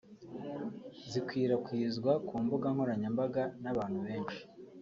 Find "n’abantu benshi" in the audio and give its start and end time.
3.63-4.41